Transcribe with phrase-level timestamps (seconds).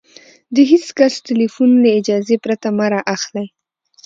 [0.55, 3.47] د هېڅ کس ټلیفون له اجازې پرته مه را اخلئ!